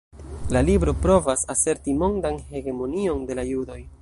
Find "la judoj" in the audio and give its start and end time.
3.43-3.83